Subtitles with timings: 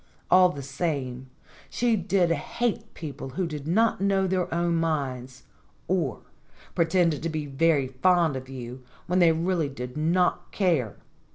[0.31, 1.29] All the same,
[1.69, 5.43] she did hate people who did not know their own minds,
[5.87, 6.21] or
[6.73, 10.95] pretended to be very fond of you when they really did not care.